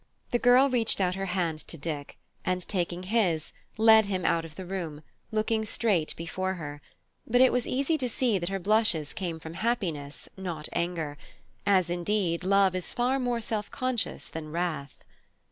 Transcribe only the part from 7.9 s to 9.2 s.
to see that her blushes